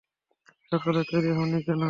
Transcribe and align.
সকালে 0.71 1.01
তৈরি 1.09 1.29
হওনি 1.37 1.59
কেন? 1.65 1.79